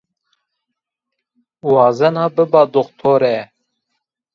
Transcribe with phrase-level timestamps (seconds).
[1.73, 3.35] Wazena biba doktore